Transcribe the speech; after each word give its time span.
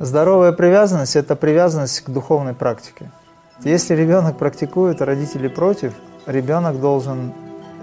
Здоровая 0.00 0.50
привязанность– 0.50 1.14
это 1.14 1.36
привязанность 1.36 2.00
к 2.00 2.10
духовной 2.10 2.52
практике. 2.52 3.12
Если 3.62 3.94
ребенок 3.94 4.36
практикует, 4.36 5.00
а 5.00 5.04
родители 5.04 5.46
против, 5.46 5.92
ребенок 6.26 6.80
должен 6.80 7.32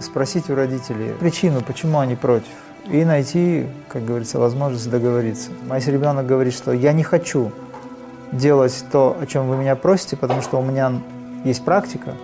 спросить 0.01 0.49
у 0.49 0.55
родителей 0.55 1.13
причину, 1.17 1.61
почему 1.61 1.99
они 1.99 2.17
против, 2.17 2.51
и 2.85 3.05
найти, 3.05 3.65
как 3.87 4.03
говорится, 4.03 4.39
возможность 4.39 4.89
договориться. 4.89 5.51
А 5.69 5.77
если 5.77 5.93
ребенок 5.93 6.25
говорит, 6.25 6.53
что 6.53 6.73
я 6.73 6.91
не 6.91 7.03
хочу 7.03 7.53
делать 8.33 8.83
то, 8.91 9.15
о 9.17 9.25
чем 9.25 9.47
вы 9.47 9.55
меня 9.55 9.77
просите, 9.77 10.17
потому 10.17 10.41
что 10.41 10.59
у 10.59 10.63
меня 10.63 10.91
есть 11.45 11.63
практика, 11.63 12.15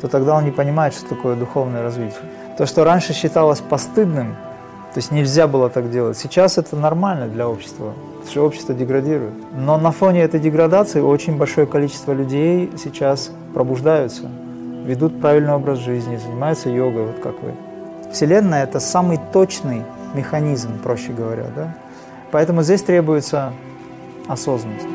то 0.00 0.08
тогда 0.08 0.36
он 0.36 0.46
не 0.46 0.52
понимает, 0.52 0.94
что 0.94 1.06
такое 1.06 1.36
духовное 1.36 1.82
развитие. 1.82 2.22
То, 2.56 2.64
что 2.64 2.82
раньше 2.82 3.12
считалось 3.12 3.60
постыдным, 3.60 4.36
то 4.94 4.98
есть 4.98 5.10
нельзя 5.10 5.48
было 5.48 5.68
так 5.70 5.90
делать. 5.90 6.16
Сейчас 6.16 6.56
это 6.56 6.76
нормально 6.76 7.26
для 7.26 7.48
общества, 7.48 7.94
потому 8.12 8.30
что 8.30 8.42
общество 8.42 8.74
деградирует. 8.76 9.34
Но 9.52 9.76
на 9.76 9.90
фоне 9.90 10.22
этой 10.22 10.38
деградации 10.38 11.00
очень 11.00 11.36
большое 11.36 11.66
количество 11.66 12.12
людей 12.12 12.70
сейчас 12.78 13.32
пробуждаются, 13.54 14.30
ведут 14.84 15.20
правильный 15.20 15.52
образ 15.52 15.80
жизни, 15.80 16.16
занимаются 16.16 16.70
йогой, 16.70 17.06
вот 17.06 17.18
как 17.20 17.34
вы. 17.42 17.54
Вселенная– 18.12 18.62
это 18.64 18.78
самый 18.78 19.18
точный 19.32 19.82
механизм, 20.14 20.78
проще 20.78 21.12
говоря. 21.12 21.46
Да? 21.56 21.74
Поэтому 22.30 22.62
здесь 22.62 22.82
требуется 22.82 23.52
осознанность. 24.28 24.93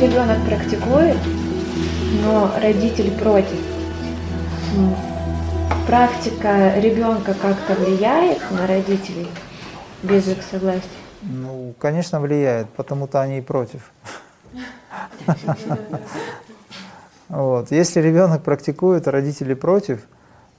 Ребенок 0.00 0.38
практикует, 0.46 1.16
но 2.22 2.50
родитель 2.60 3.10
против, 3.18 3.58
практика 5.86 6.74
ребенка 6.78 7.34
как-то 7.34 7.74
влияет 7.74 8.38
на 8.50 8.66
родителей 8.66 9.28
без 10.02 10.28
их 10.28 10.38
согласия? 10.50 10.82
Ну, 11.22 11.74
конечно, 11.78 12.20
влияет, 12.20 12.68
потому-то 12.70 13.20
они 13.20 13.38
и 13.38 13.40
против. 13.40 13.90
Вот. 17.28 17.70
Если 17.70 18.00
ребенок 18.00 18.42
практикует, 18.42 19.06
а 19.06 19.10
родители 19.10 19.54
против, 19.54 20.00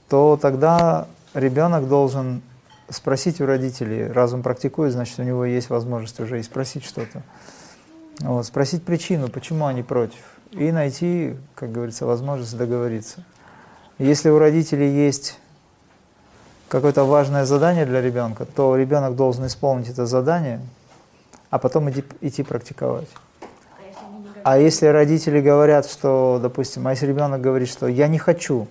то 0.08 0.38
тогда 0.40 1.08
ребенок 1.34 1.88
должен 1.88 2.42
спросить 2.88 3.40
у 3.40 3.46
родителей, 3.46 4.06
раз 4.06 4.32
он 4.32 4.42
практикует, 4.42 4.92
значит, 4.92 5.18
у 5.18 5.22
него 5.22 5.44
есть 5.44 5.70
возможность 5.70 6.20
уже 6.20 6.38
и 6.38 6.42
спросить 6.42 6.84
что-то. 6.84 7.22
Вот, 8.20 8.44
спросить 8.44 8.84
причину, 8.84 9.28
почему 9.28 9.66
они 9.66 9.82
против, 9.82 10.20
и 10.50 10.72
найти, 10.72 11.36
как 11.54 11.72
говорится, 11.72 12.04
возможность 12.04 12.56
договориться. 12.56 13.24
Если 13.98 14.28
у 14.28 14.38
родителей 14.38 14.90
есть 14.90 15.38
какое-то 16.68 17.04
важное 17.04 17.44
задание 17.44 17.86
для 17.86 18.00
ребенка, 18.00 18.44
то 18.44 18.76
ребенок 18.76 19.16
должен 19.16 19.46
исполнить 19.46 19.88
это 19.88 20.06
задание, 20.06 20.60
а 21.48 21.58
потом 21.58 21.90
идти, 21.90 22.04
идти 22.20 22.42
практиковать. 22.42 23.08
А 24.42 24.58
если 24.58 24.86
родители 24.86 25.40
говорят, 25.40 25.86
что, 25.86 26.38
допустим, 26.42 26.86
а 26.86 26.90
если 26.90 27.06
ребенок 27.06 27.40
говорит, 27.40 27.68
что 27.68 27.86
я 27.86 28.08
не 28.08 28.18
хочу 28.18 28.68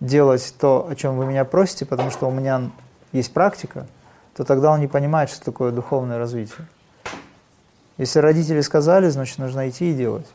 делать 0.00 0.54
то, 0.58 0.86
о 0.88 0.94
чем 0.94 1.16
вы 1.16 1.26
меня 1.26 1.44
просите, 1.44 1.86
потому 1.86 2.10
что 2.10 2.28
у 2.28 2.30
меня 2.30 2.70
есть 3.12 3.32
практика, 3.32 3.86
то 4.36 4.44
тогда 4.44 4.70
он 4.70 4.80
не 4.80 4.88
понимает, 4.88 5.30
что 5.30 5.44
такое 5.44 5.72
духовное 5.72 6.18
развитие. 6.18 6.66
Если 7.96 8.18
родители 8.18 8.60
сказали, 8.60 9.08
значит, 9.08 9.38
нужно 9.38 9.68
идти 9.68 9.90
и 9.90 9.94
делать. 9.94 10.26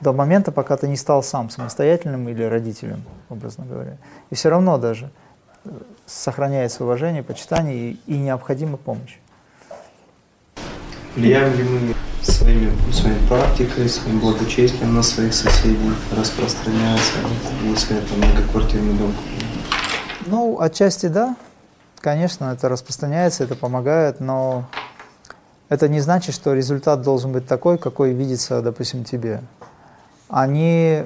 До 0.00 0.12
момента, 0.12 0.52
пока 0.52 0.76
ты 0.76 0.86
не 0.86 0.96
стал 0.96 1.22
сам 1.22 1.50
самостоятельным 1.50 2.28
или 2.28 2.42
родителем, 2.44 3.02
образно 3.28 3.64
говоря. 3.64 3.96
И 4.30 4.34
все 4.34 4.50
равно 4.50 4.78
даже 4.78 5.10
э, 5.64 5.70
сохраняется 6.06 6.84
уважение, 6.84 7.22
почитание 7.22 7.92
и, 7.92 8.00
и 8.06 8.18
необходима 8.18 8.76
помощь. 8.76 9.18
Влияем 11.16 11.52
ли 11.56 11.64
мы 11.64 11.94
своими, 12.22 12.70
своей 12.92 13.18
практикой, 13.28 13.88
своим 13.88 14.20
благочестием 14.20 14.94
на 14.94 15.02
своих 15.02 15.34
соседей, 15.34 15.92
распространяется, 16.16 17.14
если 17.64 17.98
это 17.98 18.14
многоквартирный 18.14 18.94
дом? 18.94 19.14
Ну, 20.26 20.60
отчасти 20.60 21.06
да. 21.06 21.34
Конечно, 22.00 22.52
это 22.52 22.68
распространяется, 22.68 23.44
это 23.44 23.56
помогает, 23.56 24.20
но 24.20 24.68
это 25.68 25.88
не 25.88 26.00
значит, 26.00 26.34
что 26.34 26.54
результат 26.54 27.02
должен 27.02 27.32
быть 27.32 27.46
такой, 27.46 27.78
какой 27.78 28.12
видится, 28.12 28.62
допустим, 28.62 29.04
тебе. 29.04 29.42
Они, 30.28 31.04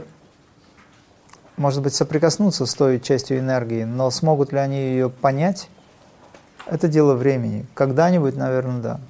может 1.56 1.82
быть, 1.82 1.94
соприкоснутся 1.94 2.66
с 2.66 2.74
той 2.74 3.00
частью 3.00 3.38
энергии, 3.38 3.84
но 3.84 4.10
смогут 4.10 4.52
ли 4.52 4.58
они 4.58 4.76
ее 4.76 5.10
понять, 5.10 5.68
это 6.66 6.86
дело 6.86 7.14
времени. 7.14 7.66
Когда-нибудь, 7.74 8.36
наверное, 8.36 8.80
да. 8.80 9.00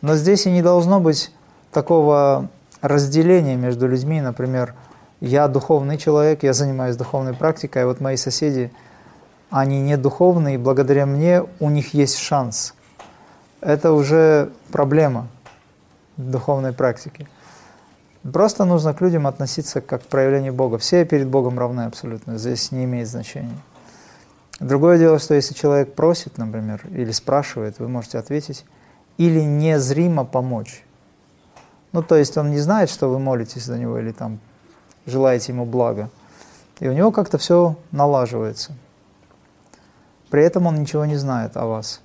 Но 0.00 0.14
здесь 0.14 0.46
и 0.46 0.50
не 0.50 0.62
должно 0.62 1.00
быть 1.00 1.32
такого 1.72 2.48
разделения 2.80 3.56
между 3.56 3.88
людьми, 3.88 4.20
например, 4.20 4.74
я 5.20 5.46
духовный 5.48 5.98
человек, 5.98 6.42
я 6.42 6.52
занимаюсь 6.52 6.96
духовной 6.96 7.34
практикой, 7.34 7.84
а 7.84 7.86
вот 7.86 8.00
мои 8.00 8.16
соседи, 8.16 8.72
они 9.50 9.80
не 9.80 9.96
духовные, 9.96 10.56
и 10.56 10.58
благодаря 10.58 11.06
мне 11.06 11.44
у 11.58 11.68
них 11.68 11.94
есть 11.94 12.18
шанс– 12.18 12.74
это 13.62 13.92
уже 13.92 14.50
проблема 14.72 15.28
духовной 16.16 16.72
практики. 16.72 17.28
Просто 18.30 18.64
нужно 18.64 18.92
к 18.92 19.00
людям 19.00 19.26
относиться 19.26 19.80
как 19.80 20.02
к 20.02 20.06
проявлению 20.06 20.52
Бога. 20.52 20.78
Все 20.78 21.04
перед 21.04 21.28
Богом 21.28 21.58
равны 21.58 21.82
абсолютно, 21.82 22.38
здесь 22.38 22.72
не 22.72 22.84
имеет 22.84 23.08
значения. 23.08 23.56
Другое 24.60 24.98
дело, 24.98 25.18
что 25.18 25.34
если 25.34 25.54
человек 25.54 25.94
просит, 25.94 26.38
например, 26.38 26.82
или 26.90 27.10
спрашивает, 27.10 27.78
вы 27.78 27.88
можете 27.88 28.18
ответить, 28.18 28.64
или 29.16 29.40
незримо 29.40 30.24
помочь. 30.24 30.84
Ну, 31.92 32.02
то 32.02 32.16
есть 32.16 32.36
он 32.36 32.50
не 32.50 32.58
знает, 32.58 32.90
что 32.90 33.08
вы 33.08 33.18
молитесь 33.18 33.64
за 33.64 33.78
него 33.78 33.98
или 33.98 34.12
там 34.12 34.38
желаете 35.06 35.52
ему 35.52 35.66
блага. 35.66 36.10
И 36.80 36.88
у 36.88 36.92
него 36.92 37.10
как-то 37.10 37.38
все 37.38 37.76
налаживается. 37.90 38.72
При 40.30 40.42
этом 40.42 40.66
он 40.66 40.76
ничего 40.76 41.04
не 41.04 41.16
знает 41.16 41.56
о 41.56 41.66
вас 41.66 42.00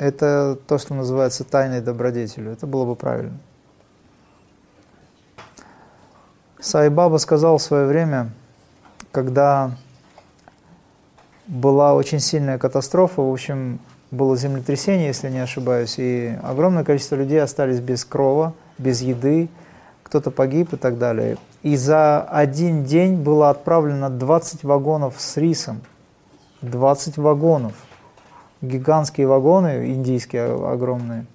это 0.00 0.58
то, 0.66 0.78
что 0.78 0.94
называется 0.94 1.44
тайной 1.44 1.82
добродетелью. 1.82 2.52
Это 2.52 2.66
было 2.66 2.86
бы 2.86 2.96
правильно. 2.96 3.38
Сайбаба 6.58 7.18
сказал 7.18 7.58
в 7.58 7.62
свое 7.62 7.86
время, 7.86 8.30
когда 9.12 9.72
была 11.46 11.94
очень 11.94 12.18
сильная 12.18 12.56
катастрофа, 12.56 13.20
в 13.20 13.30
общем, 13.30 13.78
было 14.10 14.36
землетрясение, 14.36 15.08
если 15.08 15.28
не 15.28 15.40
ошибаюсь, 15.40 15.96
и 15.98 16.34
огромное 16.42 16.82
количество 16.84 17.16
людей 17.16 17.40
остались 17.42 17.80
без 17.80 18.04
крова, 18.04 18.54
без 18.78 19.02
еды, 19.02 19.50
кто-то 20.02 20.30
погиб 20.30 20.72
и 20.72 20.76
так 20.76 20.96
далее. 20.96 21.36
И 21.62 21.76
за 21.76 22.22
один 22.22 22.84
день 22.84 23.16
было 23.16 23.50
отправлено 23.50 24.08
20 24.08 24.64
вагонов 24.64 25.14
с 25.18 25.36
рисом. 25.36 25.82
20 26.62 27.18
вагонов– 27.18 27.74
гигантские 28.62 29.26
вагоны, 29.26 29.92
индийские 29.92 30.54
огромные, 30.66 31.26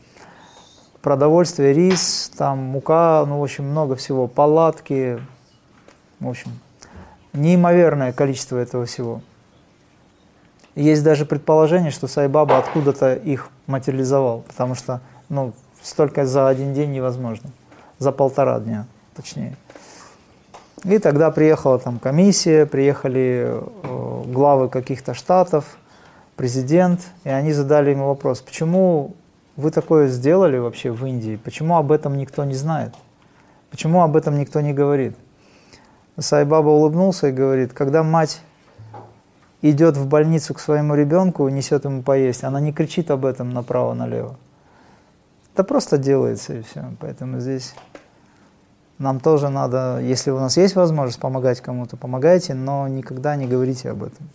продовольствие, 1.02 1.74
рис, 1.74 2.32
там 2.38 2.60
мука, 2.60 3.24
ну, 3.28 3.40
в 3.40 3.44
общем, 3.44 3.66
много 3.66 3.96
всего, 3.96 4.28
палатки, 4.28 5.20
в 6.20 6.28
общем, 6.28 6.52
неимоверное 7.34 8.12
количество 8.14 8.58
этого 8.58 8.86
всего. 8.86 9.22
Есть 10.76 11.04
даже 11.04 11.26
предположение, 11.26 11.92
что 11.92 12.08
Сайбаба 12.08 12.58
откуда-то 12.58 13.14
их 13.14 13.50
материализовал, 13.68 14.42
потому 14.48 14.76
что, 14.76 15.02
ну, 15.30 15.54
столько 15.82 16.26
за 16.26 16.48
один 16.48 16.74
день 16.74 16.92
невозможно, 16.92 17.52
за 17.98 18.12
полтора 18.12 18.60
дня, 18.60 18.86
точнее. 19.16 19.56
И 20.84 21.00
тогда 21.00 21.32
приехала 21.32 21.80
там 21.80 21.98
комиссия, 21.98 22.66
приехали 22.66 23.54
э, 23.54 24.24
главы 24.28 24.70
каких-то 24.70 25.14
штатов, 25.14 25.78
президент, 26.36 27.02
и 27.24 27.30
они 27.30 27.52
задали 27.54 27.92
ему 27.92 28.08
вопрос, 28.08 28.42
почему 28.42 29.14
вы 29.56 29.72
такое 29.72 30.08
сделали 30.08 30.58
вообще 30.58 30.92
в 30.92 31.06
Индии, 31.06 31.40
почему 31.44 31.78
об 31.78 31.92
этом 31.92 32.18
никто 32.18 32.44
не 32.44 32.56
знает, 32.56 32.94
почему 33.72 34.02
об 34.02 34.16
этом 34.16 34.38
никто 34.38 34.62
не 34.62 34.74
говорит. 34.74 35.16
Сайбаба 36.18 36.70
улыбнулся 36.70 37.28
и 37.28 37.32
говорит, 37.32 37.74
когда 37.74 38.04
мать 38.04 38.42
идет 39.62 39.98
в 39.98 40.08
больницу 40.08 40.54
к 40.54 40.60
своему 40.60 40.96
ребенку, 40.96 41.48
несет 41.50 41.86
ему 41.86 42.04
поесть, 42.04 42.44
она 42.44 42.60
не 42.60 42.72
кричит 42.72 43.12
об 43.12 43.26
этом 43.26 43.54
направо-налево. 43.54 44.38
Это 45.54 45.64
просто 45.64 45.98
делается 45.98 46.54
и 46.54 46.62
все. 46.62 46.84
Поэтому 47.00 47.40
здесь 47.40 47.74
Нам 48.98 49.20
тоже 49.20 49.50
надо, 49.50 50.00
если 50.02 50.32
у 50.32 50.40
нас 50.40 50.56
есть 50.56 50.76
возможность 50.76 51.20
помогать 51.20 51.60
кому-то, 51.60 51.98
помогайте, 51.98 52.54
но 52.54 52.88
никогда 52.88 53.36
не 53.36 53.46
говорите 53.46 53.90
об 53.90 54.04
этом. 54.04 54.30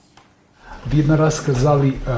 Ви 0.87 1.01
една 1.01 1.19
раз 1.19 1.35
сказали 1.35 1.89
е, 1.89 2.11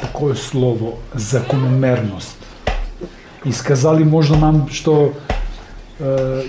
такое 0.00 0.34
слово 0.34 0.98
закономерност. 1.14 2.36
И 3.44 3.52
сказали 3.52 4.04
možda 4.04 4.36
нам, 4.36 4.68
что 4.70 5.12
е, 6.00 6.42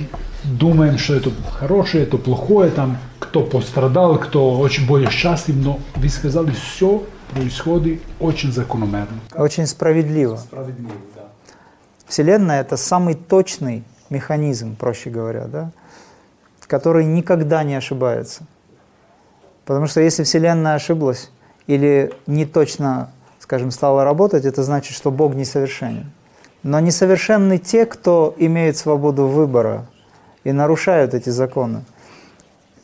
думаем, 0.44 0.98
что 0.98 1.16
это 1.16 1.32
хорошее, 1.60 2.04
это 2.04 2.18
плохое, 2.18 2.72
там 2.72 2.98
кто 3.20 3.44
пострадал, 3.44 4.18
кто 4.20 4.60
очень 4.60 4.88
более 4.88 5.10
счастлив, 5.10 5.56
но 5.56 5.80
вы 5.96 6.10
сказали, 6.10 6.52
все 6.52 7.04
происходит 7.34 8.02
очень 8.20 8.52
закономерно. 8.52 9.20
Очень 9.36 9.68
справедливо. 9.68 10.38
Справедливо, 10.38 10.94
да. 11.16 11.24
Вселенная– 12.08 12.62
это 12.62 12.78
самый 12.78 13.16
точный 13.16 13.84
механизм, 14.10 14.76
проще 14.76 15.10
говоря, 15.10 15.46
да, 15.46 15.72
который 16.68 17.06
никогда 17.06 17.64
не 17.64 17.76
ошибается. 17.76 18.46
Потому 19.68 19.86
что 19.86 20.00
если 20.00 20.24
Вселенная 20.24 20.76
ошиблась 20.76 21.30
или 21.68 22.14
не 22.26 22.46
точно, 22.46 23.12
скажем, 23.38 23.70
стала 23.72 24.06
работать, 24.06 24.46
это 24.46 24.64
значит, 24.64 24.96
что 24.96 25.12
Бог 25.12 25.36
несовершенен. 25.36 26.10
Но 26.64 26.80
несовершенны 26.80 27.58
те, 27.58 27.86
кто 27.86 28.34
имеет 28.38 28.78
свободу 28.78 29.28
выбора 29.28 29.86
и 30.46 30.54
нарушают 30.54 31.14
эти 31.14 31.30
законы. 31.30 31.84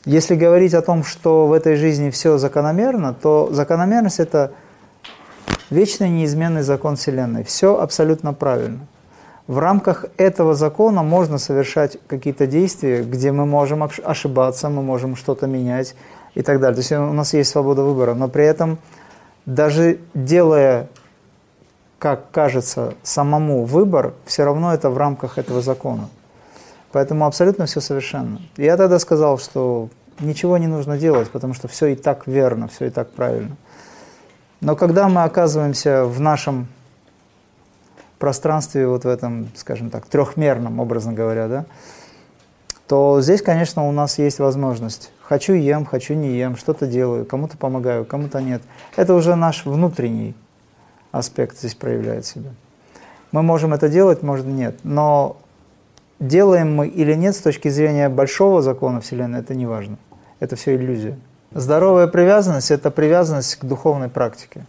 Если 0.04 0.36
говорить 0.36 0.74
о 0.74 0.82
том, 0.82 1.06
что 1.06 1.48
в 1.48 1.54
этой 1.54 1.78
жизни 1.78 2.10
все 2.10 2.38
закономерно, 2.38 3.14
то 3.14 3.48
закономерность– 3.54 4.20
это 4.20 4.52
вечный 5.70 6.10
неизменный 6.10 6.64
закон 6.64 6.98
Вселенной. 6.98 7.46
Все 7.46 7.80
абсолютно 7.80 8.34
правильно. 8.34 8.82
В 9.48 9.58
рамках 9.58 10.06
этого 10.18 10.54
закона 10.54 11.02
можно 11.02 11.38
совершать 11.38 11.98
какие-то 12.08 12.46
действия, 12.46 13.04
где 13.04 13.32
мы 13.32 13.46
можем 13.46 13.88
ошибаться, 14.04 14.68
мы 14.68 14.82
можем 14.82 15.16
что-то 15.16 15.48
менять 15.48 15.96
и 16.36 16.42
так 16.42 16.60
далее. 16.60 16.76
То 16.76 16.80
есть 16.82 16.92
у 16.92 17.14
нас 17.14 17.34
есть 17.34 17.52
свобода 17.52 17.84
выбора, 17.84 18.14
но 18.14 18.28
при 18.28 18.46
этом 18.46 18.78
даже 19.46 20.00
делая, 20.14 20.88
как 22.00 22.32
кажется, 22.32 22.96
самому 23.04 23.66
выбор, 23.66 24.14
все 24.26 24.44
равно 24.44 24.74
это 24.74 24.90
в 24.90 24.98
рамках 24.98 25.38
этого 25.38 25.62
закона. 25.62 26.10
Поэтому 26.92 27.26
абсолютно 27.26 27.66
все 27.66 27.82
совершенно. 27.82 28.40
Я 28.56 28.78
тогда 28.78 29.00
сказал, 29.00 29.38
что 29.38 29.90
ничего 30.20 30.58
не 30.58 30.68
нужно 30.68 30.98
делать, 30.98 31.30
потому 31.30 31.54
что 31.54 31.68
все 31.68 31.88
и 31.88 31.96
так 31.96 32.28
верно, 32.28 32.68
все 32.68 32.86
и 32.86 32.90
так 32.90 33.10
правильно. 33.12 33.58
Но 34.62 34.76
когда 34.76 35.10
мы 35.10 35.24
оказываемся 35.24 36.06
в 36.06 36.20
нашем 36.22 36.68
пространстве, 38.20 38.88
вот 38.88 39.04
в 39.04 39.08
этом, 39.08 39.50
скажем 39.56 39.90
так, 39.90 40.06
трехмерном, 40.06 40.80
образно 40.80 41.12
говоря, 41.12 41.48
да, 41.48 41.66
то 42.88 43.22
здесь, 43.22 43.42
конечно, 43.42 43.88
у 43.88 43.92
нас 43.92 44.20
есть 44.20 44.40
возможность. 44.40 45.12
Хочу 45.22 45.54
ем, 45.54 45.86
хочу 45.86 46.14
не 46.14 46.38
ем, 46.38 46.58
что-то 46.58 46.86
делаю, 46.86 47.26
кому-то 47.26 47.58
помогаю, 47.58 48.06
кому-то 48.06 48.42
нет. 48.42 48.62
Это 48.96 49.14
уже 49.14 49.36
наш 49.36 49.66
внутренний 49.66 50.36
аспект 51.12 51.58
здесь 51.58 51.76
проявляет 51.76 52.26
себя. 52.26 52.50
Мы 53.32 53.42
можем 53.42 53.74
это 53.74 53.90
делать, 53.90 54.22
может 54.22 54.46
нет, 54.46 54.76
но 54.84 55.38
делаем 56.20 56.76
мы 56.76 56.88
или 56.88 57.14
нет 57.14 57.36
с 57.36 57.40
точки 57.40 57.70
зрения 57.70 58.10
большого 58.10 58.62
закона 58.62 59.02
Вселенной, 59.02 59.40
это 59.40 59.56
не 59.56 59.66
важно. 59.66 59.98
Это 60.40 60.56
все 60.56 60.76
иллюзия. 60.76 61.18
Здоровая 61.52 62.08
привязанность– 62.08 62.72
это 62.72 62.92
привязанность 62.92 63.56
к 63.56 63.66
духовной 63.66 64.10
практике. 64.10 64.66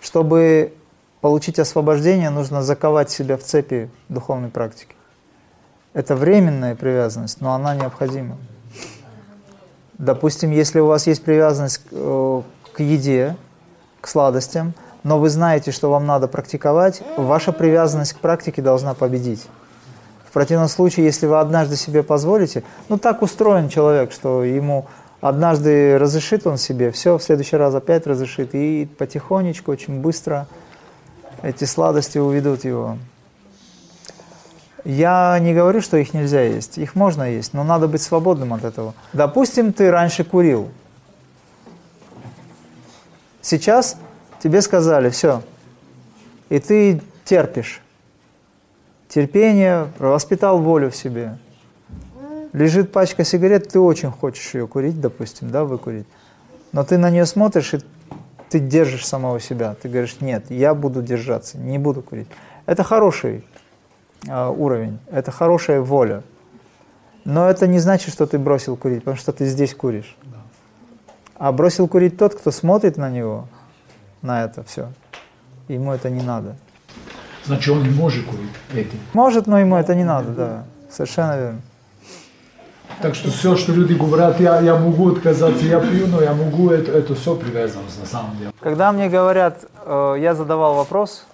Чтобы 0.00 0.72
получить 1.20 1.58
освобождение, 1.58 2.30
нужно 2.30 2.62
заковать 2.62 3.10
себя 3.10 3.36
в 3.36 3.42
цепи 3.42 3.88
духовной 4.08 4.48
практики. 4.48 4.94
Это 5.94 6.14
временная 6.14 6.74
привязанность, 6.74 7.40
но 7.40 7.54
она 7.54 7.74
необходима. 7.74 8.36
Допустим, 9.96 10.50
если 10.50 10.80
у 10.80 10.86
вас 10.86 11.06
есть 11.06 11.24
привязанность 11.24 11.78
к, 11.78 11.86
э, 11.92 12.42
к 12.74 12.80
еде, 12.80 13.36
к 14.00 14.08
сладостям, 14.08 14.74
но 15.04 15.18
вы 15.18 15.30
знаете, 15.30 15.70
что 15.70 15.90
вам 15.90 16.04
надо 16.04 16.28
практиковать, 16.28 17.02
ваша 17.16 17.52
привязанность 17.52 18.12
к 18.12 18.18
практике 18.18 18.60
должна 18.60 18.94
победить. 18.94 19.46
В 20.28 20.32
противном 20.32 20.68
случае, 20.68 21.06
если 21.06 21.26
вы 21.26 21.38
однажды 21.38 21.76
себе 21.76 22.02
позволите, 22.02 22.64
ну 22.88 22.98
так 22.98 23.22
устроен 23.22 23.68
человек, 23.68 24.12
что 24.12 24.44
ему 24.44 24.86
однажды 25.20 25.96
разрешит 25.96 26.46
он 26.46 26.58
себе, 26.58 26.90
все, 26.90 27.16
в 27.16 27.22
следующий 27.22 27.56
раз 27.56 27.74
опять 27.74 28.06
разрешит, 28.06 28.54
и 28.54 28.86
потихонечку, 28.98 29.70
очень 29.70 30.00
быстро– 30.00 30.46
эти 31.44 31.64
сладости 31.64 32.18
уведут 32.18 32.64
его. 32.64 32.96
Я 34.84 35.38
не 35.40 35.54
говорю, 35.54 35.80
что 35.80 35.96
их 35.96 36.12
нельзя 36.12 36.42
есть. 36.42 36.76
Их 36.76 36.94
можно 36.94 37.22
есть, 37.22 37.54
но 37.54 37.64
надо 37.64 37.88
быть 37.88 38.02
свободным 38.02 38.52
от 38.52 38.64
этого. 38.64 38.94
Допустим, 39.12 39.72
ты 39.72 39.90
раньше 39.90 40.24
курил. 40.24 40.68
Сейчас 43.40 43.96
тебе 44.42 44.60
сказали, 44.60 45.08
все, 45.08 45.42
и 46.50 46.58
ты 46.58 47.00
терпишь. 47.24 47.80
Терпение, 49.08 49.88
воспитал 49.98 50.58
волю 50.58 50.90
в 50.90 50.96
себе. 50.96 51.38
Лежит 52.52 52.92
пачка 52.92 53.24
сигарет, 53.24 53.68
ты 53.68 53.80
очень 53.80 54.10
хочешь 54.10 54.54
ее 54.54 54.66
курить, 54.66 55.00
допустим, 55.00 55.50
да, 55.50 55.64
выкурить. 55.64 56.06
Но 56.72 56.84
ты 56.84 56.98
на 56.98 57.10
нее 57.10 57.26
смотришь, 57.26 57.74
и 57.74 57.80
ты 58.48 58.60
держишь 58.60 59.06
самого 59.06 59.40
себя. 59.40 59.74
Ты 59.80 59.88
говоришь, 59.88 60.20
нет, 60.20 60.50
я 60.50 60.74
буду 60.74 61.02
держаться, 61.02 61.58
не 61.58 61.78
буду 61.78 62.02
курить. 62.02 62.28
Это 62.66 62.82
хороший 62.82 63.44
уровень, 64.28 64.98
это 65.10 65.30
хорошая 65.30 65.80
воля. 65.80 66.22
Но 67.24 67.48
это 67.48 67.66
не 67.66 67.78
значит, 67.78 68.12
что 68.12 68.26
ты 68.26 68.38
бросил 68.38 68.76
курить, 68.76 69.00
потому 69.00 69.16
что 69.16 69.32
ты 69.32 69.46
здесь 69.46 69.74
куришь. 69.74 70.16
А 71.36 71.52
бросил 71.52 71.88
курить 71.88 72.16
тот, 72.18 72.34
кто 72.34 72.50
смотрит 72.50 72.96
на 72.96 73.10
него, 73.10 73.48
на 74.22 74.44
это 74.44 74.62
все. 74.62 74.88
Ему 75.68 75.92
это 75.92 76.10
не 76.10 76.22
надо. 76.22 76.56
Значит, 77.44 77.74
он 77.74 77.82
не 77.82 77.90
может 77.90 78.24
курить 78.26 78.50
этим. 78.72 78.98
Может, 79.12 79.46
но 79.46 79.58
ему 79.58 79.76
это 79.76 79.94
не 79.94 80.04
надо, 80.04 80.30
да. 80.30 80.64
Совершенно 80.90 81.36
верно. 81.36 81.60
Так 83.00 83.14
что 83.14 83.30
все, 83.30 83.56
что 83.56 83.72
люди 83.72 83.94
говорят, 83.94 84.40
я, 84.40 84.60
я 84.60 84.76
могу 84.76 85.12
отказаться, 85.12 85.64
я 85.64 85.80
пью, 85.80 86.06
но 86.06 86.22
я 86.22 86.32
могу, 86.32 86.70
это, 86.70 86.92
это 86.92 87.14
все 87.14 87.34
привязанность 87.34 87.98
на 88.00 88.06
самом 88.06 88.36
деле. 88.36 88.52
Когда 88.60 88.92
мне 88.92 89.08
говорят, 89.08 89.64
э, 89.84 90.16
я 90.20 90.34
задавал 90.34 90.74
вопрос 90.74 91.26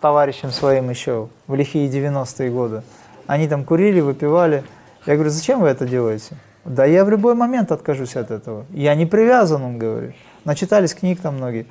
товарищам 0.00 0.50
своим 0.50 0.90
еще 0.90 1.28
в 1.46 1.54
лихие 1.54 1.88
90-е 1.88 2.50
годы, 2.50 2.82
они 3.26 3.48
там 3.48 3.64
курили, 3.64 4.00
выпивали, 4.00 4.64
я 5.06 5.14
говорю, 5.14 5.30
зачем 5.30 5.60
вы 5.60 5.68
это 5.68 5.86
делаете? 5.86 6.36
Да 6.64 6.84
я 6.84 7.04
в 7.04 7.10
любой 7.10 7.34
момент 7.34 7.72
откажусь 7.72 8.16
от 8.16 8.30
этого. 8.30 8.66
Я 8.70 8.94
не 8.94 9.06
привязан, 9.06 9.62
он 9.62 9.78
говорит. 9.78 10.14
Начитались 10.44 10.94
книг 10.94 11.20
там 11.20 11.36
многие. 11.36 11.66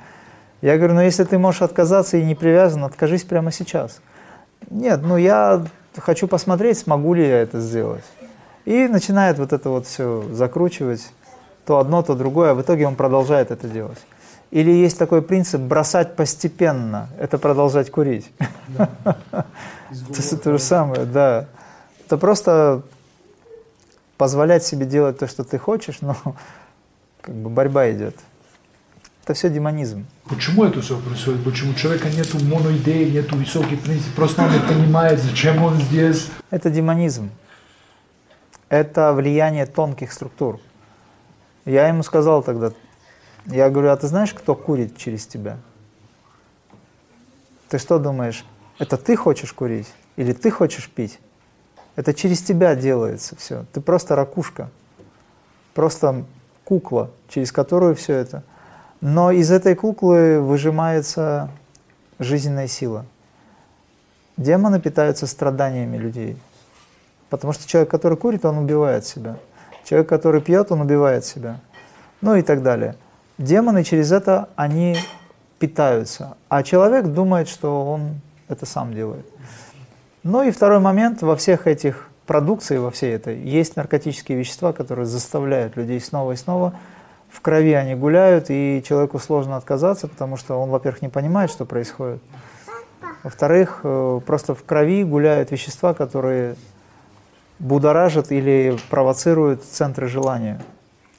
Я 0.60 0.76
говорю, 0.76 0.94
ну 0.94 1.02
если 1.02 1.22
ты 1.22 1.38
можешь 1.38 1.62
отказаться 1.62 2.16
и 2.16 2.24
не 2.24 2.34
привязан, 2.34 2.82
откажись 2.82 3.22
прямо 3.22 3.52
сейчас. 3.52 4.00
Нет, 4.70 5.00
ну 5.02 5.16
я 5.16 5.64
хочу 5.96 6.26
посмотреть, 6.26 6.78
смогу 6.78 7.14
ли 7.14 7.26
я 7.26 7.42
это 7.42 7.60
сделать. 7.60 8.04
И 8.64 8.88
начинает 8.88 9.38
вот 9.38 9.52
это 9.52 9.70
вот 9.70 9.86
все 9.86 10.24
закручивать, 10.32 11.12
то 11.64 11.78
одно, 11.78 12.02
то 12.02 12.14
другое, 12.14 12.50
а 12.50 12.54
в 12.54 12.62
итоге 12.62 12.86
он 12.86 12.96
продолжает 12.96 13.50
это 13.50 13.68
делать. 13.68 13.98
Или 14.50 14.70
есть 14.70 14.98
такой 14.98 15.20
принцип 15.20 15.60
бросать 15.60 16.16
постепенно, 16.16 17.08
это 17.18 17.38
продолжать 17.38 17.90
курить. 17.90 18.30
Есть 19.90 20.42
то 20.42 20.52
же 20.52 20.58
самое, 20.58 21.04
да. 21.04 21.46
Это 22.06 22.16
просто 22.16 22.82
позволять 24.16 24.64
себе 24.64 24.86
делать 24.86 25.18
то, 25.18 25.26
что 25.26 25.44
ты 25.44 25.58
хочешь, 25.58 26.00
но 26.00 26.16
как 27.20 27.34
бы 27.34 27.50
борьба 27.50 27.90
идет. 27.90 28.16
Это 29.24 29.34
все 29.34 29.50
демонизм. 29.50 30.06
Почему 30.24 30.64
это 30.64 30.80
все 30.80 30.98
происходит? 30.98 31.44
Почему 31.44 31.72
у 31.72 31.74
человека 31.74 32.08
нет 32.08 32.32
моноидеи, 32.42 33.10
нет 33.10 33.30
высоких 33.30 33.82
принципов, 33.82 34.14
просто 34.14 34.42
он 34.42 34.52
не 34.52 34.60
понимает, 34.60 35.20
зачем 35.20 35.62
он 35.62 35.76
здесь? 35.76 36.28
Это 36.50 36.70
демонизм 36.70 37.30
это 38.68 39.12
влияние 39.12 39.66
тонких 39.66 40.12
структур. 40.12 40.60
Я 41.64 41.88
ему 41.88 42.02
сказал 42.02 42.42
тогда, 42.42 42.72
я 43.48 43.70
говорю, 43.70 43.90
а 43.90 43.96
ты 43.96 44.06
знаешь, 44.06 44.34
кто 44.34 44.54
курит 44.54 44.96
через 44.96 45.26
тебя? 45.26 45.58
Ты 47.68 47.78
что 47.78 47.98
думаешь, 47.98 48.44
это 48.78 48.96
ты 48.96 49.16
хочешь 49.16 49.52
курить 49.52 49.88
или 50.16 50.32
ты 50.32 50.50
хочешь 50.50 50.88
пить? 50.90 51.18
Это 51.96 52.14
через 52.14 52.42
тебя 52.42 52.74
делается 52.74 53.36
все. 53.36 53.64
Ты 53.72 53.80
просто 53.80 54.14
ракушка, 54.14 54.70
просто 55.74 56.24
кукла, 56.64 57.10
через 57.28 57.50
которую 57.50 57.94
все 57.96 58.14
это. 58.14 58.44
Но 59.00 59.30
из 59.30 59.50
этой 59.50 59.74
куклы 59.74 60.40
выжимается 60.40 61.50
жизненная 62.18 62.68
сила. 62.68 63.06
Демоны 64.36 64.80
питаются 64.80 65.26
страданиями 65.26 65.96
людей. 65.96 66.36
Потому 67.30 67.52
что 67.52 67.66
человек, 67.66 67.90
который 67.90 68.16
курит, 68.16 68.44
он 68.44 68.58
убивает 68.58 69.04
себя. 69.04 69.36
Человек, 69.84 70.08
который 70.08 70.40
пьет, 70.40 70.70
он 70.70 70.80
убивает 70.80 71.24
себя. 71.24 71.60
Ну 72.20 72.36
и 72.36 72.42
так 72.42 72.62
далее. 72.62 72.96
Демоны 73.38 73.84
через 73.84 74.12
это, 74.12 74.48
они 74.56 74.96
питаются. 75.58 76.36
А 76.48 76.62
человек 76.62 77.06
думает, 77.06 77.48
что 77.48 77.86
он 77.86 78.20
это 78.48 78.66
сам 78.66 78.92
делает. 78.92 79.26
Ну 80.22 80.42
и 80.42 80.50
второй 80.50 80.80
момент, 80.80 81.22
во 81.22 81.36
всех 81.36 81.66
этих 81.66 82.08
продукции 82.26 82.76
во 82.76 82.90
всей 82.90 83.14
этой 83.14 83.38
есть 83.38 83.76
наркотические 83.76 84.36
вещества, 84.38 84.72
которые 84.72 85.06
заставляют 85.06 85.76
людей 85.76 86.00
снова 86.00 86.32
и 86.32 86.36
снова 86.36 86.74
в 87.30 87.40
крови 87.40 87.72
они 87.72 87.94
гуляют, 87.94 88.46
и 88.48 88.82
человеку 88.86 89.18
сложно 89.18 89.56
отказаться, 89.56 90.08
потому 90.08 90.36
что 90.36 90.60
он, 90.60 90.70
во-первых, 90.70 91.02
не 91.02 91.08
понимает, 91.08 91.50
что 91.50 91.64
происходит. 91.64 92.22
Во-вторых, 93.22 93.80
э, 93.82 94.20
просто 94.26 94.54
в 94.54 94.64
крови 94.64 95.04
гуляют 95.04 95.50
вещества, 95.50 95.94
которые 95.94 96.56
будоражат 97.58 98.32
или 98.32 98.76
провоцируют 98.90 99.64
центры 99.64 100.08
желания, 100.08 100.60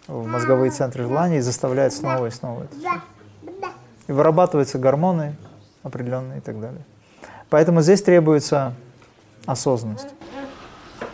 мозговые 0.09 0.71
центры 0.71 1.03
желания 1.03 1.37
и 1.37 1.41
заставляют 1.41 1.93
снова 1.93 2.25
и 2.27 2.31
снова 2.31 2.63
это. 2.63 3.01
И 4.07 4.11
вырабатываются 4.11 4.79
гормоны 4.79 5.35
определенные 5.83 6.39
и 6.39 6.41
так 6.41 6.59
далее. 6.59 6.81
Поэтому 7.49 7.81
здесь 7.81 8.01
требуется 8.01 8.73
осознанность. 9.45 10.07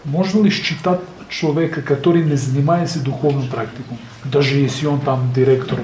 Можно 0.04 0.44
ли 0.44 0.50
считать 0.50 1.02
человека, 1.30 1.82
который 1.82 2.24
не 2.24 2.36
занимается 2.36 3.00
духовной 3.00 3.48
практикой, 3.48 3.98
даже 4.24 4.56
если 4.56 4.86
он 4.86 5.02
там 5.02 5.32
директор 5.34 5.80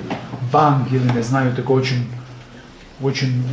банк 0.51 0.91
или 0.91 1.11
не 1.11 1.23
знаю, 1.23 1.55
такой 1.55 1.81
очень, 1.81 2.07
очень 3.01 3.43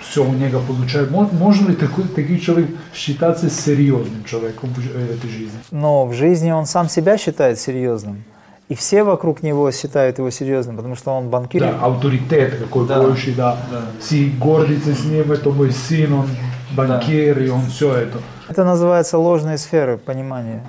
все 0.00 0.24
у 0.24 0.32
него 0.32 0.60
получает. 0.60 1.10
Можно 1.10 1.68
ли 1.68 1.76
такой, 1.76 2.04
такой 2.04 2.38
человек 2.38 2.70
считаться 2.92 3.48
серьезным 3.48 4.24
человеком 4.24 4.70
в 4.74 4.78
этой 4.78 5.30
жизни? 5.30 5.58
Но 5.70 6.06
в 6.06 6.12
жизни 6.12 6.50
он 6.50 6.66
сам 6.66 6.88
себя 6.88 7.16
считает 7.16 7.58
серьезным. 7.58 8.24
И 8.68 8.74
все 8.74 9.04
вокруг 9.04 9.42
него 9.42 9.70
считают 9.72 10.18
его 10.18 10.30
серьезным, 10.30 10.76
потому 10.76 10.96
что 10.96 11.10
он 11.10 11.28
банкир. 11.28 11.60
Да, 11.60 11.78
авторитет 11.84 12.58
какой 12.58 12.86
да. 12.86 13.02
больше, 13.02 13.34
да. 13.34 13.58
да. 13.70 13.82
Все 14.00 14.30
гордятся 14.30 14.94
с 14.94 15.04
ним, 15.04 15.30
это 15.32 15.50
мой 15.50 15.70
сын, 15.70 16.12
он 16.12 16.28
банкир, 16.74 17.36
да. 17.36 17.44
и 17.44 17.48
он 17.50 17.66
все 17.66 17.94
это. 17.94 18.18
Это 18.48 18.64
называется 18.64 19.18
ложные 19.18 19.58
сферы 19.58 19.98
понимания. 19.98 20.66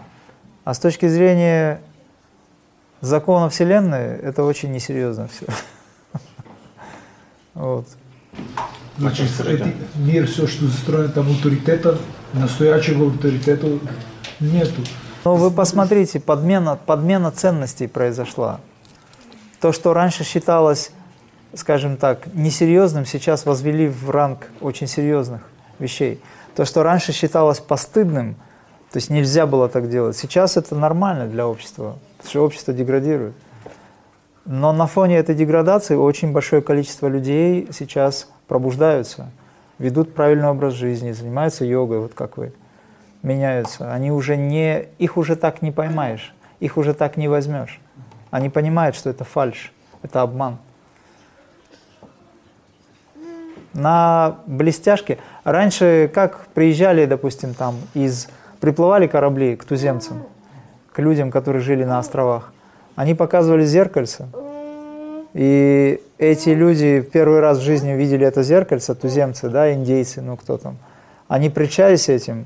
А 0.65 0.73
с 0.73 0.79
точки 0.79 1.07
зрения 1.07 1.79
закона 2.99 3.49
Вселенной, 3.49 4.17
это 4.17 4.43
очень 4.43 4.71
несерьезно 4.71 5.27
все. 5.27 5.45
Вот. 7.53 7.87
Значит, 8.97 9.29
мир, 9.95 10.27
все, 10.27 10.45
что 10.45 10.65
застроено 10.65 11.07
там 11.07 11.29
авторитета, 11.29 11.97
настоящего 12.33 13.07
авторитета 13.07 13.79
нету. 14.41 14.81
Но 15.25 15.35
вы 15.35 15.49
посмотрите, 15.49 16.19
подмена, 16.19 16.77
подмена 16.77 17.31
ценностей 17.31 17.87
произошла. 17.87 18.59
То, 19.59 19.71
что 19.71 19.91
раньше 19.91 20.23
считалось, 20.23 20.91
скажем 21.55 21.97
так, 21.97 22.31
несерьезным, 22.35 23.07
сейчас 23.07 23.47
возвели 23.47 23.87
в 23.87 24.11
ранг 24.11 24.51
очень 24.61 24.85
серьезных 24.85 25.41
вещей. 25.79 26.21
То, 26.55 26.63
что 26.63 26.83
раньше 26.83 27.11
считалось 27.11 27.59
постыдным, 27.59 28.35
то 28.91 28.97
есть 28.97 29.09
нельзя 29.09 29.47
было 29.47 29.67
так 29.67 29.89
делать, 29.89 30.15
сейчас 30.15 30.57
это 30.57 30.75
нормально 30.75 31.25
для 31.25 31.47
общества, 31.47 31.97
потому 32.17 32.29
что 32.29 32.45
общество 32.45 32.71
деградирует. 32.71 33.33
Но 34.45 34.73
на 34.73 34.85
фоне 34.85 35.17
этой 35.17 35.33
деградации 35.33 35.95
очень 35.95 36.33
большое 36.33 36.61
количество 36.61 37.07
людей 37.07 37.67
сейчас 37.73 38.29
пробуждаются, 38.47 39.31
ведут 39.79 40.13
правильный 40.13 40.49
образ 40.49 40.75
жизни, 40.75 41.13
занимаются 41.13 41.65
йогой, 41.65 41.97
вот 41.97 42.13
как 42.13 42.37
вы, 42.37 42.53
меняются. 43.25 43.91
Они 43.91 44.11
уже 44.11 44.37
не, 44.37 44.85
их 44.97 45.17
уже 45.17 45.35
так 45.35 45.61
не 45.61 45.71
поймаешь, 45.71 46.33
их 46.59 46.77
уже 46.77 46.93
так 46.93 47.17
не 47.17 47.27
возьмешь. 47.27 47.81
Они 48.31 48.49
понимают, 48.49 48.95
что 48.95 49.09
это 49.09 49.23
фальш, 49.23 49.73
это 50.01 50.21
обман. 50.21 50.57
На 53.73 54.37
блестяшке, 54.45 55.17
раньше 55.43 56.09
как 56.13 56.47
приезжали, 56.53 57.05
допустим, 57.05 57.53
там 57.53 57.75
из, 57.93 58.29
приплывали 58.61 59.07
корабли 59.07 59.57
к 59.57 59.65
туземцам, 59.65 60.23
к 60.93 60.99
людям, 60.99 61.29
которые 61.29 61.61
жили 61.61 61.83
на 61.83 61.99
островах, 61.99 62.53
они 62.95 63.15
показывали 63.15 63.65
зеркальце, 63.65 64.27
и 65.33 66.01
эти 66.17 66.49
люди 66.49 67.01
первый 67.01 67.41
раз 67.41 67.57
в 67.57 67.61
жизни 67.61 67.93
увидели 67.93 68.25
это 68.25 68.41
зеркальце, 68.43 68.95
туземцы, 68.95 69.49
да, 69.49 69.73
индейцы, 69.73 70.21
ну 70.21 70.37
кто 70.37 70.57
там. 70.57 70.77
Они 71.27 71.49
причались 71.49 72.07
этим, 72.07 72.45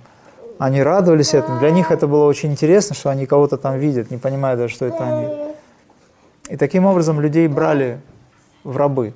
они 0.59 0.83
радовались 0.83 1.33
этому. 1.33 1.57
Для 1.59 1.71
них 1.71 1.89
это 1.89 2.05
было 2.05 2.25
очень 2.25 2.51
интересно, 2.51 2.93
что 2.93 3.09
они 3.09 3.25
кого-то 3.25 3.57
там 3.57 3.79
видят, 3.79 4.11
не 4.11 4.17
понимая 4.17 4.57
даже, 4.57 4.73
что 4.75 4.85
это 4.85 5.03
они. 5.03 5.53
И 6.49 6.57
таким 6.57 6.85
образом 6.85 7.21
людей 7.21 7.47
брали 7.47 7.99
в 8.63 8.75
рабы, 8.75 9.13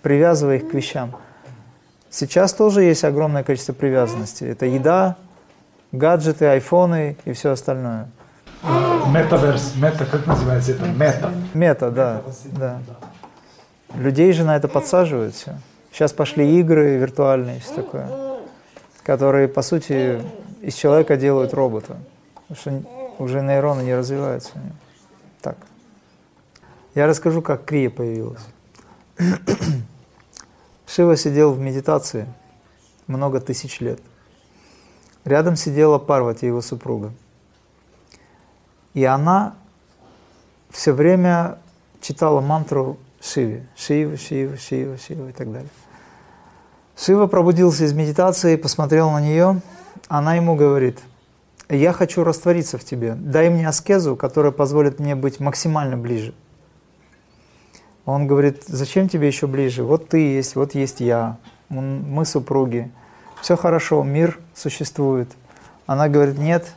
привязывая 0.00 0.56
их 0.56 0.70
к 0.70 0.74
вещам. 0.74 1.16
Сейчас 2.10 2.52
тоже 2.52 2.84
есть 2.84 3.04
огромное 3.04 3.42
количество 3.42 3.72
привязанности. 3.72 4.44
Это 4.44 4.66
еда, 4.66 5.16
гаджеты, 5.90 6.46
айфоны 6.46 7.16
и 7.24 7.32
все 7.32 7.50
остальное. 7.50 8.08
Метаверс, 9.12 9.74
мета, 9.74 10.06
как 10.06 10.26
называется 10.26 10.72
это? 10.72 10.86
Мета. 10.86 11.32
Мета, 11.54 11.90
да, 11.90 12.22
да. 12.52 12.78
Людей 13.96 14.32
же 14.32 14.44
на 14.44 14.56
это 14.56 14.68
подсаживают 14.68 15.34
все. 15.34 15.54
Сейчас 15.90 16.12
пошли 16.12 16.60
игры 16.60 16.96
виртуальные, 16.96 17.60
все 17.60 17.74
такое, 17.74 18.31
которые, 19.02 19.48
по 19.48 19.62
сути, 19.62 20.22
из 20.60 20.74
человека 20.74 21.16
делают 21.16 21.54
робота. 21.54 21.98
Потому 22.48 22.82
что 22.82 22.82
уже 23.18 23.42
нейроны 23.42 23.82
не 23.82 23.94
развиваются. 23.94 24.52
Так. 25.40 25.56
Я 26.94 27.06
расскажу, 27.06 27.42
как 27.42 27.64
крия 27.64 27.90
появилась. 27.90 28.42
Шива 30.86 31.16
сидел 31.16 31.52
в 31.52 31.58
медитации 31.58 32.26
много 33.06 33.40
тысяч 33.40 33.80
лет. 33.80 34.00
Рядом 35.24 35.56
сидела 35.56 35.98
Парвати, 35.98 36.46
его 36.46 36.60
супруга. 36.60 37.12
И 38.92 39.04
она 39.04 39.54
все 40.70 40.92
время 40.92 41.58
читала 42.00 42.40
мантру 42.40 42.98
Шиве. 43.20 43.66
Шива, 43.76 44.16
Шива, 44.16 44.56
Шива, 44.56 44.98
Шива 44.98 45.28
и 45.28 45.32
так 45.32 45.50
далее. 45.52 45.70
Шива 46.96 47.26
пробудился 47.26 47.84
из 47.84 47.92
медитации, 47.92 48.56
посмотрел 48.56 49.10
на 49.10 49.20
нее. 49.20 49.60
Она 50.08 50.34
ему 50.36 50.54
говорит, 50.54 50.98
я 51.68 51.92
хочу 51.92 52.22
раствориться 52.22 52.78
в 52.78 52.84
тебе. 52.84 53.14
Дай 53.14 53.48
мне 53.50 53.66
аскезу, 53.66 54.14
которая 54.14 54.52
позволит 54.52 55.00
мне 55.00 55.14
быть 55.14 55.40
максимально 55.40 55.96
ближе. 55.96 56.34
Он 58.04 58.26
говорит, 58.26 58.64
зачем 58.66 59.08
тебе 59.08 59.28
еще 59.28 59.46
ближе? 59.46 59.84
Вот 59.84 60.08
ты 60.08 60.18
есть, 60.18 60.56
вот 60.56 60.74
есть 60.74 61.00
я, 61.00 61.38
мы 61.68 62.24
супруги. 62.24 62.90
Все 63.40 63.56
хорошо, 63.56 64.02
мир 64.02 64.38
существует. 64.54 65.30
Она 65.86 66.08
говорит, 66.08 66.38
нет, 66.38 66.74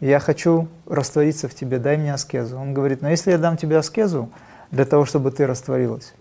я 0.00 0.20
хочу 0.20 0.68
раствориться 0.86 1.48
в 1.48 1.54
тебе, 1.54 1.78
дай 1.78 1.96
мне 1.96 2.12
аскезу. 2.12 2.58
Он 2.58 2.74
говорит, 2.74 3.02
но 3.02 3.10
если 3.10 3.30
я 3.30 3.38
дам 3.38 3.56
тебе 3.56 3.78
аскезу 3.78 4.30
для 4.70 4.84
того, 4.84 5.04
чтобы 5.04 5.30
ты 5.30 5.46
растворилась, 5.46 6.12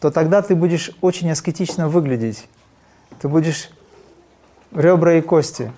то 0.00 0.10
тогда 0.10 0.42
ты 0.42 0.54
будешь 0.54 0.92
очень 1.00 1.30
аскетично 1.30 1.88
выглядеть. 1.88 2.46
Ты 3.20 3.28
будешь 3.28 3.70
ребра 4.72 5.14
и 5.14 5.20
кости, 5.20 5.72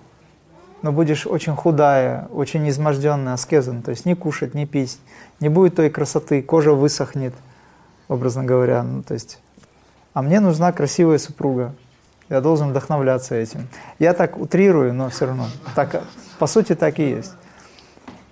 но 0.82 0.92
будешь 0.92 1.26
очень 1.26 1.54
худая, 1.54 2.28
очень 2.32 2.68
изможденная 2.68 3.34
аскеза. 3.34 3.80
То 3.82 3.90
есть 3.90 4.06
не 4.06 4.14
кушать, 4.14 4.54
не 4.54 4.66
пить, 4.66 4.98
не 5.40 5.48
будет 5.48 5.76
той 5.76 5.90
красоты, 5.90 6.42
кожа 6.42 6.72
высохнет, 6.72 7.34
образно 8.08 8.44
говоря. 8.44 8.82
Ну, 8.82 9.02
то 9.02 9.14
есть, 9.14 9.40
а 10.12 10.22
мне 10.22 10.40
нужна 10.40 10.72
красивая 10.72 11.18
супруга. 11.18 11.74
Я 12.28 12.40
должен 12.40 12.70
вдохновляться 12.70 13.34
этим. 13.34 13.66
Я 13.98 14.14
так 14.14 14.38
утрирую, 14.38 14.94
но 14.94 15.10
все 15.10 15.26
равно. 15.26 15.46
Так, 15.74 16.02
по 16.38 16.46
сути, 16.46 16.74
так 16.76 16.98
и 17.00 17.10
есть. 17.10 17.32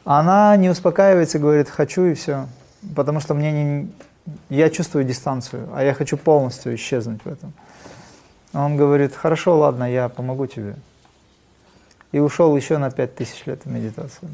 Она 0.05 0.57
не 0.57 0.71
успокаивается, 0.71 1.39
говорит, 1.39 1.69
хочу 1.69 2.05
и 2.05 2.15
все. 2.15 2.47
Потому 2.95 3.21
что 3.21 3.35
мне 3.35 3.53
не... 3.53 3.93
Я 4.49 4.71
чувствую 4.71 5.05
дистанцию, 5.05 5.69
а 5.75 5.83
я 5.83 5.95
хочу 5.95 6.17
полностью 6.17 6.75
исчезнуть 6.75 7.21
в 7.25 7.29
этом. 7.29 7.53
Он 8.53 8.77
говорит, 8.77 9.15
хорошо, 9.15 9.59
ладно, 9.59 9.91
я 9.91 10.09
помогу 10.09 10.47
тебе. 10.47 10.77
И 12.13 12.19
ушел 12.19 12.57
еще 12.57 12.79
на 12.79 12.91
пять 12.91 13.15
тысяч 13.15 13.45
лет 13.47 13.65
в 13.65 13.71
медитацию. 13.71 14.31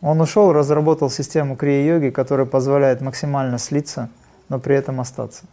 Он 0.00 0.20
ушел, 0.20 0.52
разработал 0.52 1.10
систему 1.10 1.56
крия-йоги, 1.56 2.10
которая 2.10 2.46
позволяет 2.46 3.00
максимально 3.00 3.58
слиться, 3.58 4.08
но 4.48 4.58
при 4.58 4.76
этом 4.76 5.00
остаться. 5.00 5.44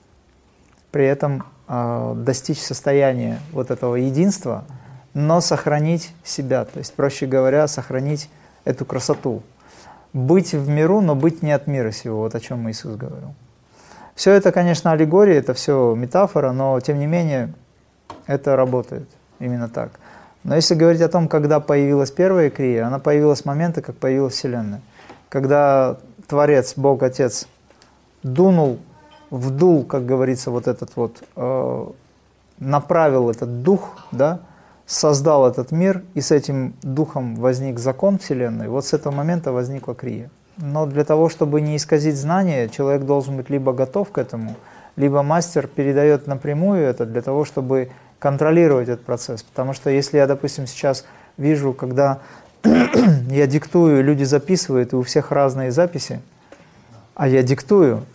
При 0.92 1.06
этом 1.06 1.46
э, 1.68 2.14
достичь 2.18 2.60
состояния 2.60 3.40
вот 3.52 3.72
этого 3.72 3.96
единства– 3.96 4.66
но 5.14 5.42
сохранить 5.42 6.14
себя, 6.24 6.66
то 6.66 6.80
есть, 6.80 6.94
проще 6.94 7.26
говоря, 7.26 7.68
сохранить 7.68 8.30
эту 8.64 8.86
красоту. 8.86 9.44
Быть 10.14 10.54
в 10.54 10.68
миру, 10.70 11.02
но 11.02 11.16
быть 11.16 11.42
не 11.42 11.52
от 11.52 11.68
мира 11.68 11.92
сего, 11.92 12.20
вот 12.20 12.36
о 12.36 12.40
чем 12.40 12.70
Иисус 12.70 12.96
говорил. 12.96 13.34
Все 14.16 14.34
это, 14.34 14.52
конечно, 14.52 14.92
аллегория, 14.92 15.40
это 15.40 15.54
все 15.54 15.96
метафора, 15.96 16.52
но 16.52 16.80
тем 16.80 17.00
не 17.00 17.08
менее 17.08 17.54
это 18.28 18.56
работает 18.56 19.08
именно 19.40 19.70
так. 19.70 19.92
Но 20.44 20.56
если 20.56 20.76
говорить 20.76 21.02
о 21.02 21.08
том, 21.08 21.28
когда 21.28 21.60
появилась 21.60 22.12
первая 22.12 22.50
крия, 22.50 22.88
она 22.88 23.00
появилась 23.00 23.40
с 23.40 23.46
момента, 23.46 23.82
как 23.82 23.96
появилась 23.96 24.34
Вселенная. 24.34 24.82
Когда 25.30 25.98
Творец, 26.28 26.74
Бог, 26.76 27.04
Отец 27.04 27.48
дунул, 28.24 28.80
вдул, 29.30 29.86
как 29.86 30.06
говорится, 30.06 30.52
вот 30.52 30.68
этот 30.68 30.96
вот, 30.96 31.24
э, 31.36 31.88
направил 32.60 33.30
этот 33.30 33.64
дух, 33.64 33.98
да, 34.12 34.40
создал 34.92 35.48
этот 35.48 35.72
мир, 35.72 36.04
и 36.16 36.22
с 36.22 36.32
этим 36.32 36.74
духом 36.82 37.36
возник 37.36 37.80
закон 37.80 38.18
Вселенной, 38.20 38.68
вот 38.68 38.86
с 38.86 38.94
этого 38.94 39.14
момента 39.14 39.54
возникла 39.54 39.96
крия. 39.96 40.30
Но 40.58 40.86
для 40.86 41.06
того, 41.06 41.30
чтобы 41.30 41.62
не 41.62 41.78
исказить 41.78 42.18
знания, 42.18 42.68
человек 42.68 43.04
должен 43.04 43.38
быть 43.38 43.50
либо 43.50 43.72
готов 43.72 44.12
к 44.12 44.18
этому, 44.18 44.56
либо 44.98 45.24
мастер 45.24 45.68
передает 45.68 46.28
напрямую 46.28 46.84
это 46.84 47.06
для 47.06 47.22
того, 47.22 47.46
чтобы 47.46 47.92
контролировать 48.20 48.90
этот 48.90 49.06
процесс. 49.06 49.44
Потому 49.44 49.74
что 49.74 49.90
если 49.90 50.18
я, 50.18 50.28
допустим, 50.28 50.68
сейчас 50.68 51.06
вижу, 51.38 51.72
когда 51.72 52.20
я 52.64 53.48
диктую, 53.48 54.04
люди 54.04 54.26
записывают, 54.26 54.92
и 54.92 54.98
у 54.98 55.04
всех 55.04 55.32
разные 55.32 55.72
записи, 55.72 56.20
а 57.16 57.30
я 57.30 57.44
диктую, 57.44 58.06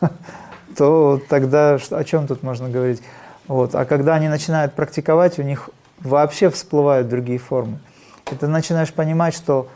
то 0.78 1.20
тогда 1.28 1.76
о 1.90 2.04
чем 2.04 2.26
тут 2.26 2.42
можно 2.42 2.70
говорить? 2.70 3.02
Вот. 3.48 3.74
А 3.74 3.84
когда 3.84 4.14
они 4.14 4.28
начинают 4.28 4.72
практиковать, 4.72 5.38
у 5.38 5.42
них 5.42 5.68
вообще 6.02 6.50
всплывают 6.50 7.08
другие 7.08 7.38
формы. 7.38 7.78
И 8.30 8.34
ты 8.34 8.46
начинаешь 8.46 8.92
понимать, 8.92 9.34
что 9.34 9.68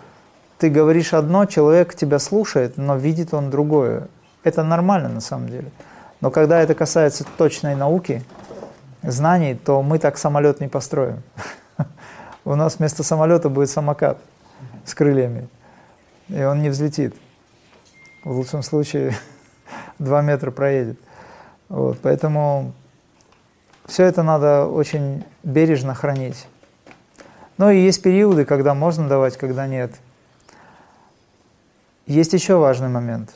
ты 0.58 0.70
говоришь 0.70 1.12
одно, 1.12 1.44
человек 1.46 1.94
тебя 1.94 2.18
слушает, 2.18 2.76
но 2.76 2.96
видит 2.96 3.34
он 3.34 3.50
другое. 3.50 4.08
Это 4.42 4.62
нормально 4.62 5.08
на 5.08 5.20
самом 5.20 5.48
деле. 5.48 5.70
Но 6.20 6.30
когда 6.30 6.60
это 6.60 6.74
касается 6.74 7.24
точной 7.36 7.74
науки, 7.74 8.22
знаний, 9.02 9.54
то 9.54 9.82
мы 9.82 9.98
так 9.98 10.18
самолет 10.18 10.60
не 10.60 10.68
построим. 10.68 11.22
У 12.44 12.54
нас 12.54 12.78
вместо 12.78 13.02
самолета 13.02 13.48
будет 13.48 13.70
самокат 13.70 14.18
с 14.84 14.94
крыльями, 14.94 15.48
и 16.28 16.42
он 16.42 16.62
не 16.62 16.70
взлетит. 16.70 17.14
В 18.24 18.32
лучшем 18.32 18.62
случае 18.62 19.14
два 19.98 20.22
метра 20.22 20.50
проедет. 20.50 20.98
Вот, 21.68 21.98
поэтому 22.00 22.72
все 23.86 24.04
это 24.04 24.22
надо 24.22 24.66
очень 24.66 25.24
бережно 25.42 25.94
хранить. 25.94 26.46
Но 27.56 27.70
и 27.70 27.80
есть 27.80 28.02
периоды, 28.02 28.44
когда 28.44 28.74
можно 28.74 29.08
давать, 29.08 29.36
когда 29.36 29.66
нет. 29.66 29.92
Есть 32.06 32.32
еще 32.32 32.56
важный 32.56 32.88
момент. 32.88 33.34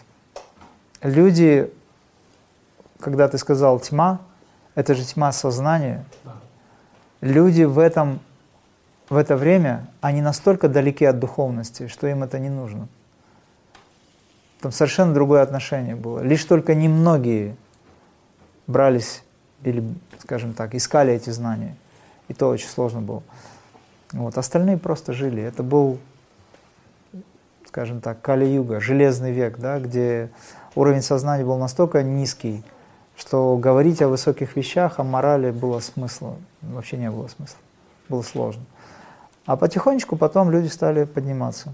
Люди, 1.02 1.72
когда 3.00 3.28
ты 3.28 3.38
сказал 3.38 3.80
тьма, 3.80 4.20
это 4.74 4.94
же 4.94 5.04
тьма 5.04 5.32
сознания. 5.32 6.04
Люди 7.20 7.62
в 7.62 7.78
этом 7.78 8.20
в 9.08 9.16
это 9.16 9.36
время, 9.36 9.88
они 10.00 10.22
настолько 10.22 10.68
далеки 10.68 11.04
от 11.04 11.18
духовности, 11.18 11.88
что 11.88 12.06
им 12.06 12.22
это 12.22 12.38
не 12.38 12.48
нужно. 12.48 12.86
Там 14.60 14.70
совершенно 14.70 15.12
другое 15.12 15.42
отношение 15.42 15.96
было. 15.96 16.20
Лишь 16.20 16.44
только 16.44 16.76
немногие 16.76 17.56
брались 18.68 19.24
или, 19.62 19.84
скажем 20.18 20.52
так, 20.52 20.74
искали 20.74 21.12
эти 21.12 21.30
знания. 21.30 21.76
И 22.28 22.34
то 22.34 22.48
очень 22.48 22.68
сложно 22.68 23.00
было. 23.00 23.22
Вот. 24.12 24.38
Остальные 24.38 24.78
просто 24.78 25.12
жили. 25.12 25.42
Это 25.42 25.62
был, 25.62 25.98
скажем 27.66 28.00
так, 28.00 28.20
Кали-юга, 28.20 28.80
железный 28.80 29.32
век, 29.32 29.58
да, 29.58 29.78
где 29.78 30.30
уровень 30.74 31.02
сознания 31.02 31.44
был 31.44 31.58
настолько 31.58 32.02
низкий, 32.02 32.64
что 33.16 33.56
говорить 33.56 34.00
о 34.02 34.08
высоких 34.08 34.56
вещах, 34.56 34.98
о 34.98 35.04
морали 35.04 35.50
было 35.50 35.80
смысла, 35.80 36.36
вообще 36.62 36.96
не 36.96 37.10
было 37.10 37.28
смысла. 37.28 37.58
Было 38.08 38.22
сложно. 38.22 38.64
А 39.46 39.56
потихонечку 39.56 40.16
потом 40.16 40.50
люди 40.50 40.68
стали 40.68 41.04
подниматься. 41.04 41.72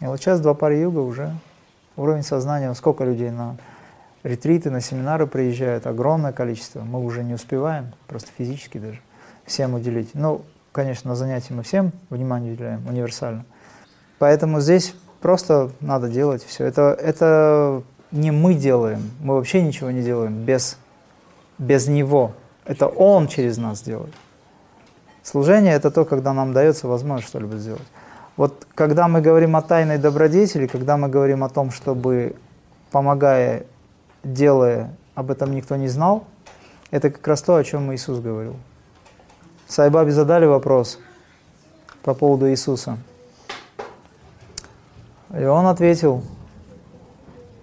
И 0.00 0.06
вот 0.06 0.18
сейчас 0.18 0.40
два 0.40 0.54
пары 0.54 0.76
юга 0.76 0.98
уже 0.98 1.34
уровень 1.96 2.22
сознания, 2.22 2.72
сколько 2.74 3.04
людей 3.04 3.30
на 3.30 3.56
ретриты, 4.22 4.70
на 4.70 4.80
семинары 4.80 5.26
приезжают, 5.26 5.86
огромное 5.86 6.32
количество. 6.32 6.80
Мы 6.80 7.00
уже 7.00 7.24
не 7.24 7.34
успеваем, 7.34 7.92
просто 8.06 8.30
физически 8.36 8.78
даже, 8.78 9.00
всем 9.44 9.74
уделить. 9.74 10.10
Ну, 10.14 10.42
конечно, 10.72 11.10
на 11.10 11.16
занятия 11.16 11.54
мы 11.54 11.62
всем 11.62 11.92
внимание 12.10 12.52
уделяем, 12.54 12.86
универсально. 12.86 13.44
Поэтому 14.18 14.60
здесь 14.60 14.94
просто 15.20 15.70
надо 15.80 16.08
делать 16.08 16.44
все. 16.44 16.64
Это, 16.64 16.96
это 17.00 17.82
не 18.10 18.30
мы 18.30 18.54
делаем, 18.54 19.10
мы 19.20 19.34
вообще 19.34 19.62
ничего 19.62 19.90
не 19.90 20.02
делаем 20.02 20.44
без, 20.44 20.78
без 21.58 21.88
Него. 21.88 22.32
Это 22.64 22.86
Он 22.86 23.26
через 23.26 23.58
нас 23.58 23.82
делает. 23.82 24.14
Служение– 25.22 25.72
это 25.74 25.90
то, 25.90 26.04
когда 26.04 26.32
нам 26.32 26.52
дается 26.52 26.88
возможность 26.88 27.28
что-либо 27.28 27.56
сделать. 27.56 27.86
Вот 28.36 28.66
когда 28.74 29.08
мы 29.08 29.20
говорим 29.20 29.56
о 29.56 29.62
тайной 29.62 29.98
добродетели, 29.98 30.66
когда 30.66 30.96
мы 30.96 31.08
говорим 31.08 31.44
о 31.44 31.48
том, 31.48 31.70
чтобы, 31.70 32.34
помогая 32.90 33.64
делая, 34.22 34.94
об 35.14 35.30
этом 35.30 35.54
никто 35.54 35.76
не 35.76 35.88
знал, 35.88 36.24
это 36.90 37.10
как 37.10 37.26
раз 37.26 37.42
то, 37.42 37.56
о 37.56 37.64
чем 37.64 37.92
Иисус 37.94 38.18
говорил. 38.20 38.56
Сайбаби 39.66 40.10
задали 40.10 40.44
вопрос 40.44 40.98
по 42.02 42.14
поводу 42.14 42.50
Иисуса. 42.50 42.98
И 45.34 45.44
он 45.44 45.66
ответил, 45.66 46.22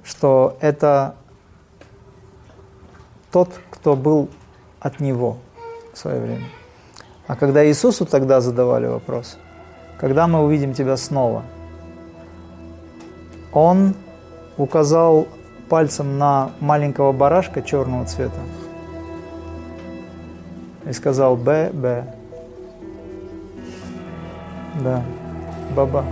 что 0.03 0.57
это 0.59 1.15
тот, 3.31 3.49
кто 3.69 3.95
был 3.95 4.29
от 4.79 4.99
Него 4.99 5.37
в 5.93 5.97
свое 5.97 6.19
время. 6.19 6.45
А 7.27 7.35
когда 7.35 7.63
Иисусу 7.67 8.07
тогда 8.07 8.41
задавали 8.41 8.87
вопрос, 8.87 9.37
когда 9.99 10.25
мы 10.27 10.43
увидим 10.43 10.73
Тебя 10.73 10.97
снова, 10.97 11.43
Он 13.51 13.93
указал 14.57 15.27
пальцем 15.69 16.17
на 16.17 16.51
маленького 16.59 17.11
барашка 17.11 17.61
черного 17.61 18.05
цвета 18.05 18.39
и 20.85 20.93
сказал 20.93 21.35
«Б, 21.35 21.69
Б». 21.71 22.03
Да, 24.83 25.03
баба. 25.75 26.03